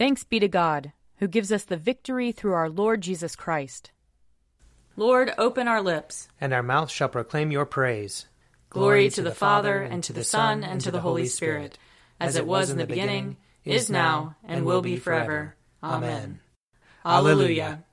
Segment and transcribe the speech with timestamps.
[0.00, 3.90] Thanks be to God, who gives us the victory through our Lord Jesus Christ.
[4.96, 8.24] Lord, open our lips, and our mouth shall proclaim your praise.
[8.70, 11.76] Glory, to the Father, and to the Son, and to the Holy Spirit,
[12.18, 15.54] as it was in the beginning, is now, and will be forever.
[15.82, 16.40] Amen.
[17.04, 17.84] Alleluia.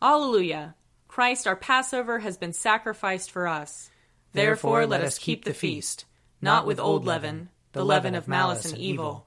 [0.00, 0.76] Alleluia.
[1.08, 3.90] Christ our Passover has been sacrificed for us.
[4.32, 6.04] Therefore let us keep the feast,
[6.40, 9.26] not with old leaven, the leaven of malice and evil,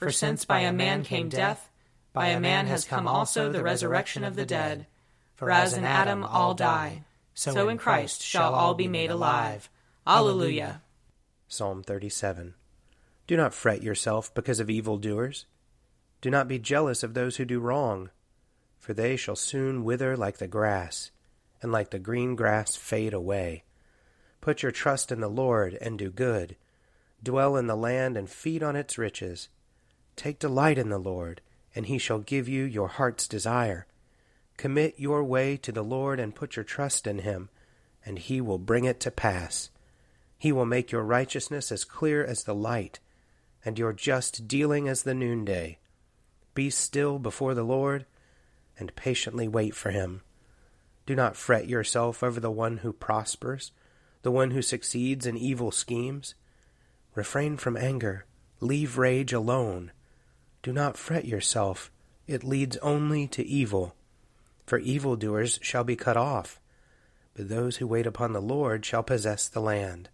[0.00, 1.68] For since by a man came death,
[2.14, 4.86] by a man has come also the resurrection of the dead.
[5.34, 9.68] For as in Adam all die, so in Christ shall all be made alive.
[10.06, 10.80] Alleluia.
[11.48, 12.54] Psalm 37.
[13.26, 15.44] Do not fret yourself because of evildoers.
[16.22, 18.08] Do not be jealous of those who do wrong,
[18.78, 21.10] for they shall soon wither like the grass,
[21.60, 23.64] and like the green grass fade away.
[24.40, 26.56] Put your trust in the Lord and do good.
[27.22, 29.50] Dwell in the land and feed on its riches.
[30.20, 31.40] Take delight in the Lord,
[31.74, 33.86] and he shall give you your heart's desire.
[34.58, 37.48] Commit your way to the Lord and put your trust in him,
[38.04, 39.70] and he will bring it to pass.
[40.36, 43.00] He will make your righteousness as clear as the light,
[43.64, 45.78] and your just dealing as the noonday.
[46.52, 48.04] Be still before the Lord,
[48.78, 50.20] and patiently wait for him.
[51.06, 53.72] Do not fret yourself over the one who prospers,
[54.20, 56.34] the one who succeeds in evil schemes.
[57.14, 58.26] Refrain from anger,
[58.60, 59.92] leave rage alone
[60.62, 61.90] do not fret yourself,
[62.26, 63.94] it leads only to evil.
[64.66, 66.60] For evildoers shall be cut off,
[67.34, 70.08] but those who wait upon the Lord shall possess the land.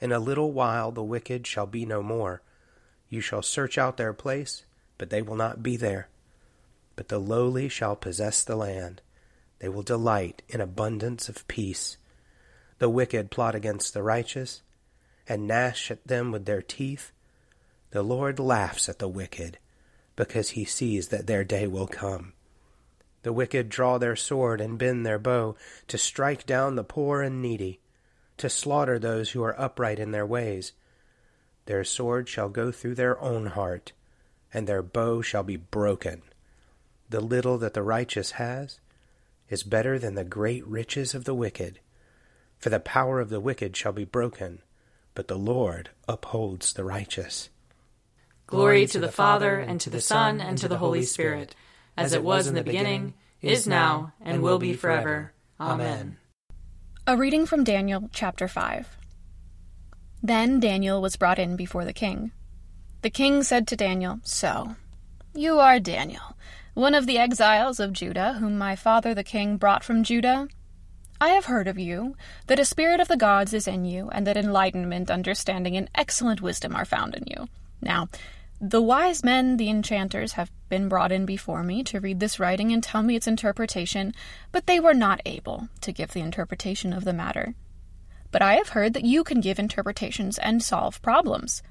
[0.00, 2.42] In a little while the wicked shall be no more.
[3.08, 4.64] You shall search out their place,
[4.98, 6.08] but they will not be there.
[6.96, 9.00] But the lowly shall possess the land.
[9.60, 11.96] They will delight in abundance of peace.
[12.78, 14.62] The wicked plot against the righteous,
[15.28, 17.12] and gnash at them with their teeth.
[17.92, 19.58] The Lord laughs at the wicked,
[20.16, 22.34] because he sees that their day will come.
[23.22, 25.56] The wicked draw their sword and bend their bow
[25.88, 27.80] to strike down the poor and needy,
[28.38, 30.72] to slaughter those who are upright in their ways.
[31.66, 33.92] Their sword shall go through their own heart,
[34.54, 36.22] and their bow shall be broken.
[37.08, 38.80] The little that the righteous has
[39.48, 41.80] is better than the great riches of the wicked.
[42.56, 44.62] For the power of the wicked shall be broken,
[45.14, 47.50] but the Lord upholds the righteous.
[48.50, 51.54] Glory to the Father, and to the Son, and to the Holy Spirit,
[51.96, 55.32] as it was in the beginning, is now, and will be forever.
[55.60, 56.16] Amen.
[57.06, 58.96] A reading from Daniel chapter 5.
[60.20, 62.32] Then Daniel was brought in before the king.
[63.02, 64.74] The king said to Daniel, So,
[65.32, 66.36] you are Daniel,
[66.74, 70.48] one of the exiles of Judah, whom my father the king brought from Judah?
[71.20, 72.16] I have heard of you,
[72.48, 76.40] that a spirit of the gods is in you, and that enlightenment, understanding, and excellent
[76.42, 77.46] wisdom are found in you.
[77.80, 78.08] Now,
[78.60, 82.72] the wise men, the enchanters, have been brought in before me to read this writing
[82.72, 84.12] and tell me its interpretation,
[84.52, 87.54] but they were not able to give the interpretation of the matter.
[88.30, 91.62] But I have heard that you can give interpretations and solve problems.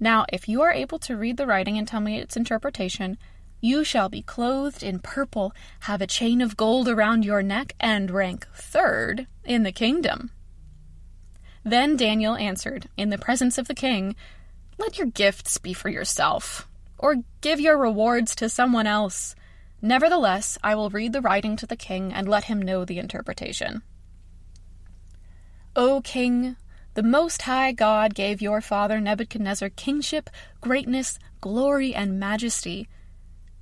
[0.00, 3.18] Now, if you are able to read the writing and tell me its interpretation,
[3.60, 8.10] you shall be clothed in purple, have a chain of gold around your neck, and
[8.10, 10.30] rank third in the kingdom.
[11.62, 14.16] Then Daniel answered, in the presence of the king,
[14.78, 16.68] let your gifts be for yourself,
[16.98, 19.34] or give your rewards to someone else.
[19.82, 23.82] Nevertheless, I will read the writing to the king and let him know the interpretation.
[25.76, 26.56] O king,
[26.94, 30.30] the Most High God gave your father Nebuchadnezzar kingship,
[30.60, 32.88] greatness, glory, and majesty.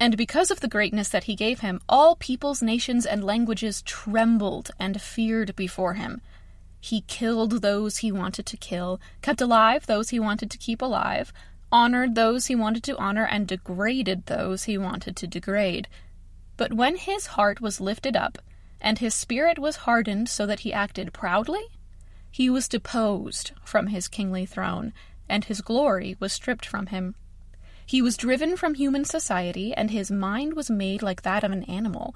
[0.00, 4.70] And because of the greatness that he gave him, all peoples, nations, and languages trembled
[4.78, 6.22] and feared before him.
[6.86, 11.32] He killed those he wanted to kill, kept alive those he wanted to keep alive,
[11.72, 15.88] honored those he wanted to honor, and degraded those he wanted to degrade.
[16.56, 18.38] But when his heart was lifted up,
[18.80, 21.64] and his spirit was hardened so that he acted proudly,
[22.30, 24.92] he was deposed from his kingly throne,
[25.28, 27.16] and his glory was stripped from him.
[27.84, 31.64] He was driven from human society, and his mind was made like that of an
[31.64, 32.14] animal.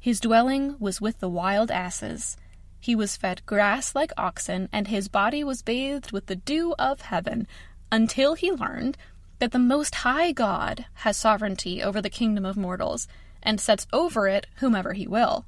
[0.00, 2.38] His dwelling was with the wild asses
[2.80, 7.02] he was fed grass like oxen, and his body was bathed with the dew of
[7.02, 7.46] heaven,
[7.90, 8.96] until he learned
[9.38, 13.08] that the Most High God has sovereignty over the kingdom of mortals
[13.42, 15.46] and sets over it whomever he will.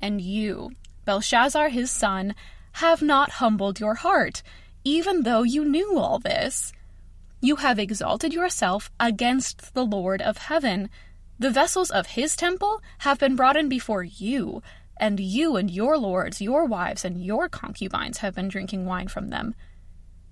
[0.00, 0.72] And you,
[1.04, 2.34] Belshazzar his son,
[2.72, 4.42] have not humbled your heart,
[4.84, 6.72] even though you knew all this.
[7.40, 10.88] You have exalted yourself against the Lord of heaven.
[11.38, 14.62] The vessels of his temple have been brought in before you,
[14.98, 19.28] and you and your lords, your wives, and your concubines have been drinking wine from
[19.28, 19.54] them.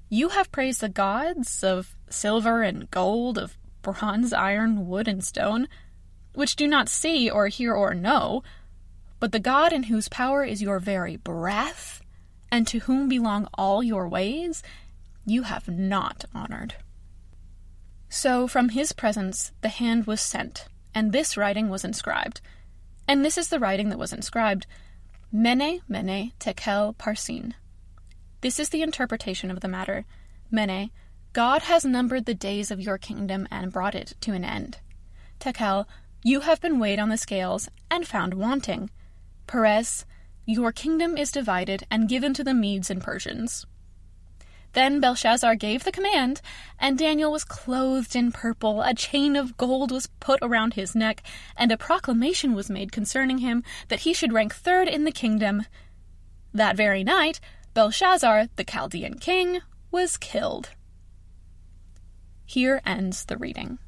[0.08, 5.68] You have praised the gods of silver and gold, of bronze, iron, wood, and stone,
[6.34, 8.42] which do not see or hear or know,
[9.18, 12.02] but the God in whose power is your very breath,
[12.50, 14.62] and to whom belong all your ways,
[15.24, 16.74] you have not honored.
[18.08, 22.40] So from his presence the hand was sent, and this writing was inscribed.
[23.08, 24.66] And this is the writing that was inscribed
[25.32, 27.54] Mene, Mene, Tekel, Parsin.
[28.40, 30.04] This is the interpretation of the matter.
[30.50, 30.90] Mene,
[31.32, 34.78] God has numbered the days of your kingdom and brought it to an end.
[35.38, 35.86] Tekel,
[36.22, 38.90] you have been weighed on the scales and found wanting.
[39.46, 40.06] Peres,
[40.44, 43.66] your kingdom is divided and given to the Medes and Persians.
[44.76, 46.42] Then Belshazzar gave the command,
[46.78, 51.22] and Daniel was clothed in purple, a chain of gold was put around his neck,
[51.56, 55.64] and a proclamation was made concerning him that he should rank third in the kingdom.
[56.52, 57.40] That very night,
[57.72, 60.68] Belshazzar, the Chaldean king, was killed.
[62.44, 63.78] Here ends the reading.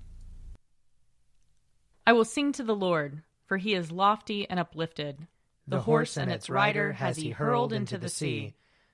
[2.06, 5.26] I will sing to the Lord, for he is lofty and uplifted.
[5.66, 8.54] The horse and its rider has he hurled into the sea.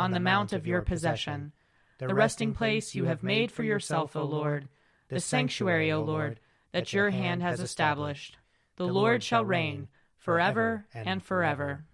[0.00, 1.52] on the mount of your possession,
[1.98, 4.66] the resting place you have made for yourself, O Lord,
[5.08, 6.40] the sanctuary, O Lord,
[6.72, 8.38] that your hand has established.
[8.76, 11.84] The Lord shall reign forever and forever.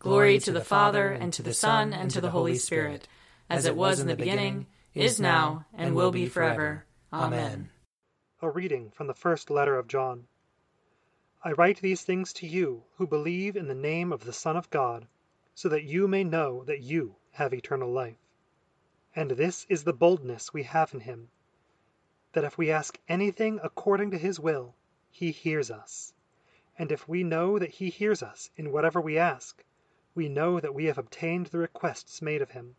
[0.00, 3.06] Glory to the Father, and to the Son, and to the Holy Spirit,
[3.48, 6.86] as it was in the beginning, is now, and will be forever.
[7.12, 7.70] Amen.
[8.42, 10.24] A reading from the first letter of John.
[11.44, 14.68] I write these things to you who believe in the name of the Son of
[14.70, 15.06] God
[15.54, 18.18] so that you may know that you have eternal life.
[19.14, 21.30] And this is the boldness we have in him,
[22.32, 24.74] that if we ask anything according to his will,
[25.10, 26.12] he hears us.
[26.78, 29.64] And if we know that he hears us in whatever we ask,
[30.14, 32.76] we know that we have obtained the requests made of him.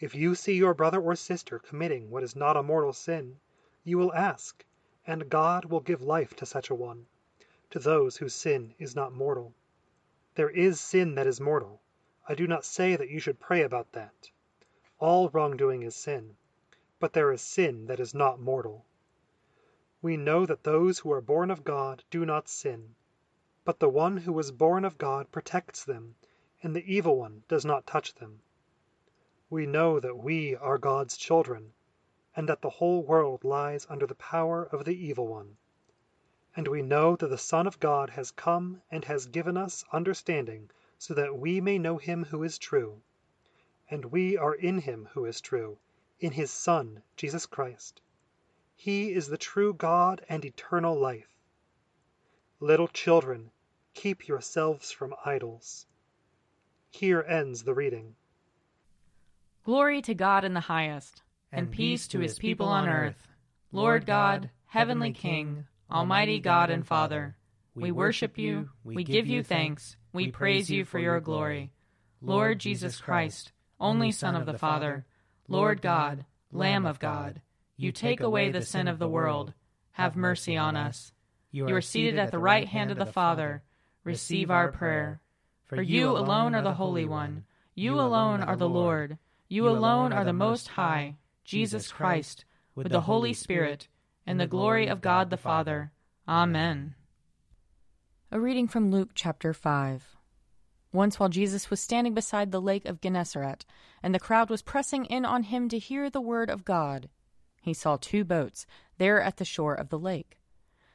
[0.00, 3.36] If you see your brother or sister committing what is not a mortal sin,
[3.84, 4.64] you will ask,
[5.06, 7.06] and God will give life to such a one,
[7.70, 9.54] to those whose sin is not mortal.
[10.36, 11.80] There is sin that is mortal,
[12.28, 14.32] I do not say that you should pray about that.
[14.98, 16.36] All wrongdoing is sin,
[16.98, 18.84] but there is sin that is not mortal.
[20.02, 22.96] We know that those who are born of God do not sin,
[23.64, 26.16] but the one who was born of God protects them,
[26.64, 28.42] and the evil one does not touch them.
[29.50, 31.74] We know that we are God's children,
[32.34, 35.58] and that the whole world lies under the power of the evil one.
[36.56, 40.70] And we know that the Son of God has come and has given us understanding
[40.98, 43.02] so that we may know him who is true.
[43.90, 45.78] And we are in him who is true,
[46.20, 48.00] in his Son, Jesus Christ.
[48.76, 51.28] He is the true God and eternal life.
[52.60, 53.50] Little children,
[53.92, 55.86] keep yourselves from idols.
[56.90, 58.14] Here ends the reading.
[59.64, 63.28] Glory to God in the highest, and, and peace to his people on earth.
[63.72, 67.36] Lord God, heavenly King, almighty God and Father,
[67.74, 71.72] we worship you, we give you thanks we praise you for your glory.
[72.22, 73.50] Lord Jesus Christ,
[73.80, 75.04] only Son of the Father,
[75.48, 77.42] Lord God, Lamb of God,
[77.76, 79.52] you take away the sin of the world.
[79.90, 81.12] Have mercy on us.
[81.50, 83.64] You are seated at the right hand of the Father.
[84.04, 85.20] Receive our prayer.
[85.64, 87.44] For you alone are the Holy One.
[87.74, 89.18] You alone are the Lord.
[89.48, 92.44] You alone are the Most High, Jesus Christ,
[92.76, 93.88] with the Holy Spirit,
[94.26, 95.92] in the glory of God the Father.
[96.26, 96.94] Amen.
[98.30, 100.16] A reading from Luke chapter 5.
[100.92, 103.64] Once while Jesus was standing beside the lake of Gennesaret,
[104.02, 107.08] and the crowd was pressing in on him to hear the word of God,
[107.60, 108.66] he saw two boats
[108.98, 110.38] there at the shore of the lake.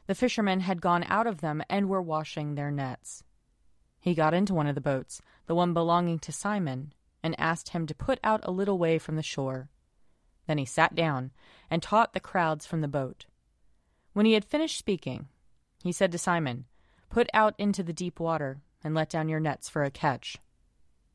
[0.07, 3.23] The fishermen had gone out of them and were washing their nets.
[3.99, 7.85] He got into one of the boats, the one belonging to Simon, and asked him
[7.85, 9.69] to put out a little way from the shore.
[10.49, 11.29] Then he sat down
[11.69, 13.27] and taught the crowds from the boat.
[14.13, 15.27] When he had finished speaking,
[15.83, 16.65] he said to Simon,
[17.11, 20.37] Put out into the deep water and let down your nets for a catch.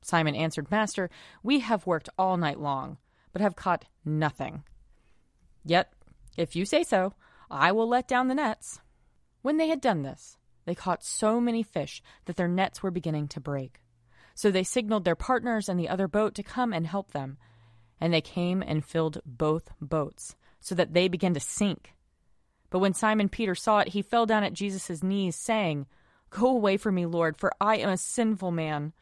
[0.03, 1.11] Simon answered, Master,
[1.43, 2.99] we have worked all night long,
[3.33, 4.63] but have caught nothing.
[5.65, 5.93] Yet,
[6.37, 7.15] if you say so,
[7.51, 8.79] I will let down the nets.
[9.43, 13.27] When they had done this, they caught so many fish that their nets were beginning
[13.29, 13.81] to break.
[14.37, 17.37] So they signaled their partners in the other boat to come and help them
[18.01, 21.95] and they came and filled both boats, so that they began to sink.
[22.71, 25.87] But when Simon Peter saw it, he fell down at Jesus' knees, saying,
[26.31, 28.93] Go away from me, Lord, for I am a sinful man.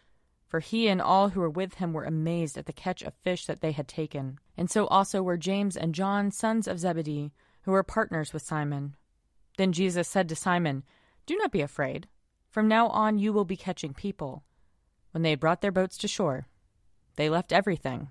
[0.46, 3.46] For he and all who were with him were amazed at the catch of fish
[3.46, 4.38] that they had taken.
[4.58, 7.32] And so also were James and John, sons of Zebedee,
[7.62, 8.94] who were partners with Simon.
[9.56, 10.82] Then Jesus said to Simon,
[11.24, 12.06] Do not be afraid.
[12.50, 14.42] From now on you will be catching people.
[15.12, 16.46] When they had brought their boats to shore,
[17.16, 18.10] they left everything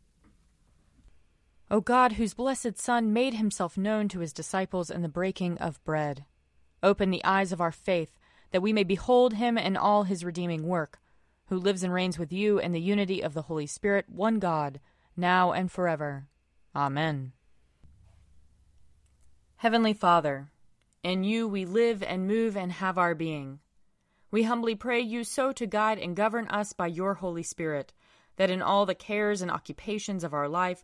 [1.71, 5.81] O God, whose blessed Son made himself known to his disciples in the breaking of
[5.85, 6.25] bread,
[6.83, 8.19] open the eyes of our faith,
[8.51, 10.99] that we may behold him in all his redeeming work,
[11.47, 14.81] who lives and reigns with you in the unity of the Holy Spirit, one God,
[15.15, 16.27] now and forever.
[16.75, 17.31] Amen.
[19.55, 20.51] Heavenly Father,
[21.03, 23.59] in you we live and move and have our being.
[24.29, 27.93] We humbly pray you so to guide and govern us by your Holy Spirit,
[28.35, 30.83] that in all the cares and occupations of our life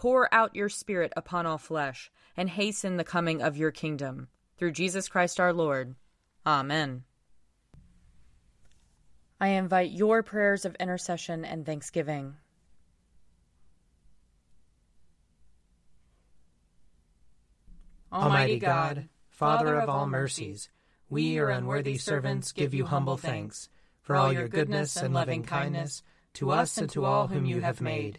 [0.00, 4.28] Pour out your Spirit upon all flesh, and hasten the coming of your kingdom.
[4.56, 5.94] Through Jesus Christ our Lord.
[6.46, 7.04] Amen.
[9.38, 12.36] I invite your prayers of intercession and thanksgiving.
[18.10, 20.70] Almighty God, Father of all mercies,
[21.10, 23.68] we, your unworthy servants, give you humble thanks
[24.00, 26.02] for all your goodness and loving kindness
[26.32, 28.18] to us and to all whom you have made